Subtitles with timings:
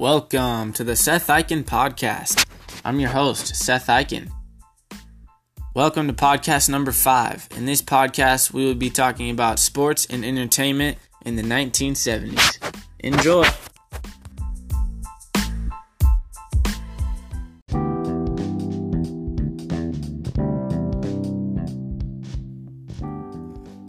[0.00, 2.46] Welcome to the Seth Eichen Podcast.
[2.86, 4.30] I'm your host, Seth Eichen.
[5.74, 7.46] Welcome to podcast number five.
[7.54, 10.96] In this podcast, we will be talking about sports and entertainment
[11.26, 12.58] in the 1970s.
[13.00, 13.46] Enjoy!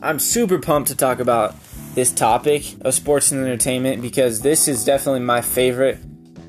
[0.03, 1.55] I'm super pumped to talk about
[1.93, 5.99] this topic of sports and entertainment because this is definitely my favorite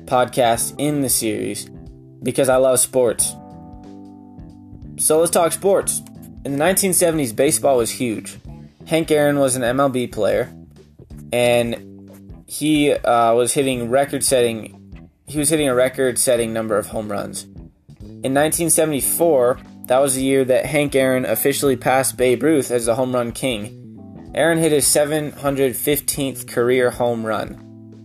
[0.05, 1.69] podcast in the series
[2.23, 3.35] because I love sports.
[4.97, 6.01] So let's talk sports.
[6.45, 8.37] In the 1970s, baseball was huge.
[8.87, 10.51] Hank Aaron was an MLB player,
[11.31, 15.09] and he uh, was hitting record-setting.
[15.27, 17.43] He was hitting a record-setting number of home runs.
[17.43, 22.95] In 1974, that was the year that Hank Aaron officially passed Babe Ruth as the
[22.95, 23.83] home run king
[24.35, 27.53] Aaron hit his 715th career home run,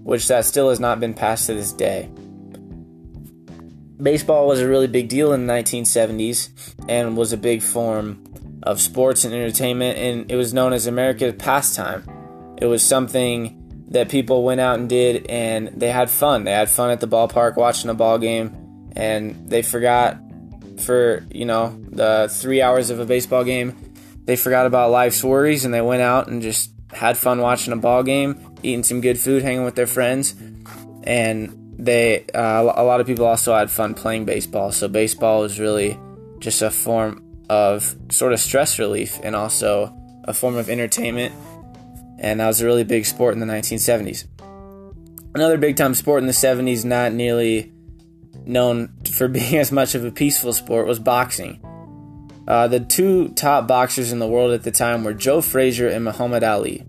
[0.04, 2.10] which that still has not been passed to this day.
[3.96, 8.22] Baseball was a really big deal in the 1970s and was a big form
[8.62, 12.04] of sports and entertainment, and it was known as America's pastime.
[12.58, 16.44] It was something that people went out and did, and they had fun.
[16.44, 20.18] They had fun at the ballpark watching a ball game, and they forgot
[20.80, 23.76] for you know the three hours of a baseball game
[24.28, 27.76] they forgot about life's worries and they went out and just had fun watching a
[27.76, 30.34] ball game, eating some good food, hanging with their friends,
[31.04, 34.70] and they uh, a lot of people also had fun playing baseball.
[34.70, 35.98] So baseball was really
[36.40, 41.34] just a form of sort of stress relief and also a form of entertainment.
[42.18, 44.26] And that was a really big sport in the 1970s.
[45.34, 47.72] Another big time sport in the 70s, not nearly
[48.44, 51.60] known for being as much of a peaceful sport, was boxing.
[52.46, 56.04] Uh, the two top boxers in the world at the time were Joe Frazier and
[56.04, 56.84] Muhammad Ali.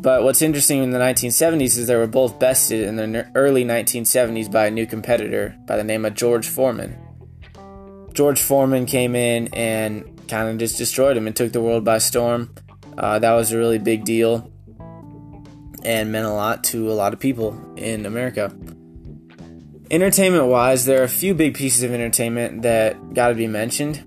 [0.00, 4.52] But what's interesting in the 1970s is they were both bested in the early 1970s
[4.52, 6.96] by a new competitor by the name of George Foreman.
[8.12, 11.98] George Foreman came in and kind of just destroyed him and took the world by
[11.98, 12.54] storm.
[12.96, 14.52] Uh, that was a really big deal
[15.84, 18.54] and meant a lot to a lot of people in America.
[19.90, 24.04] Entertainment wise, there are a few big pieces of entertainment that got to be mentioned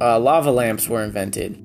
[0.00, 1.60] uh, lava lamps were invented.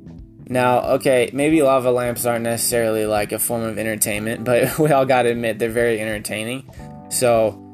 [0.50, 5.06] Now, okay, maybe lava lamps aren't necessarily like a form of entertainment, but we all
[5.06, 6.70] got to admit they're very entertaining.
[7.10, 7.66] So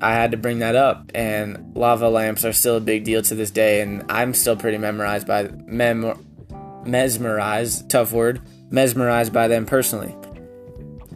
[0.00, 3.34] I had to bring that up, and lava lamps are still a big deal to
[3.34, 6.24] this day, and I'm still pretty memorized by mem-
[6.84, 8.40] mesmerized, tough word,
[8.70, 10.14] mesmerized by them personally.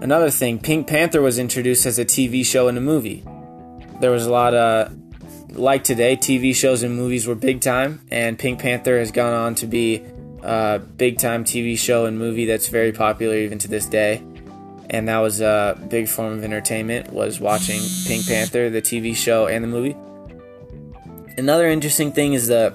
[0.00, 3.24] Another thing, Pink Panther was introduced as a TV show and a movie.
[4.02, 4.92] There was a lot of
[5.50, 9.54] like today, TV shows and movies were big time, and Pink Panther has gone on
[9.54, 10.02] to be
[10.42, 14.20] a big time TV show and movie that's very popular even to this day.
[14.90, 19.46] And that was a big form of entertainment was watching Pink Panther, the TV show
[19.46, 19.96] and the movie.
[21.38, 22.74] Another interesting thing is that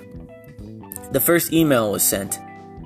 [1.11, 2.39] the first email was sent.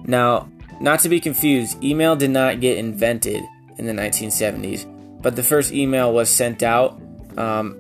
[0.06, 3.44] Now, not to be confused, email did not get invented
[3.78, 7.00] in the 1970s, but the first email was sent out
[7.38, 7.78] um,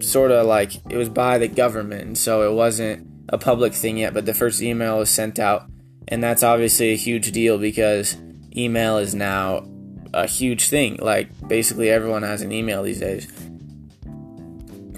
[0.00, 4.14] sort of like it was by the government, so it wasn't a public thing yet.
[4.14, 5.66] But the first email was sent out,
[6.06, 8.16] and that's obviously a huge deal because
[8.56, 9.66] email is now
[10.12, 10.98] a huge thing.
[11.00, 13.28] Like basically everyone has an email these days.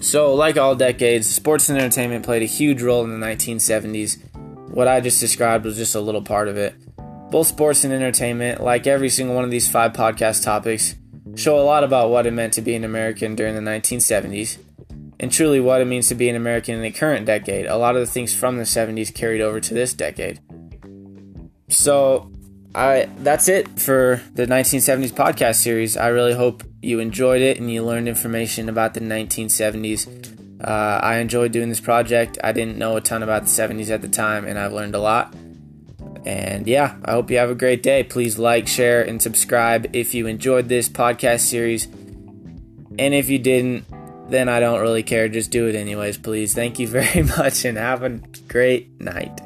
[0.00, 4.18] So, like all decades, sports and entertainment played a huge role in the 1970s.
[4.70, 6.74] What I just described was just a little part of it.
[7.30, 10.94] Both sports and entertainment, like every single one of these five podcast topics,
[11.36, 14.58] show a lot about what it meant to be an American during the 1970s
[15.20, 17.66] and truly what it means to be an American in the current decade.
[17.66, 20.40] A lot of the things from the 70s carried over to this decade.
[21.68, 22.32] So,
[22.74, 25.96] I that's it for the 1970s podcast series.
[25.96, 30.62] I really hope you enjoyed it and you learned information about the 1970s.
[30.62, 32.38] Uh, I enjoyed doing this project.
[32.42, 35.00] I didn't know a ton about the 70s at the time, and I've learned a
[35.00, 35.34] lot.
[36.24, 38.04] And yeah, I hope you have a great day.
[38.04, 41.86] Please like, share, and subscribe if you enjoyed this podcast series.
[42.98, 43.84] And if you didn't,
[44.30, 45.28] then I don't really care.
[45.28, 46.54] Just do it anyways, please.
[46.54, 49.40] Thank you very much and have a great night.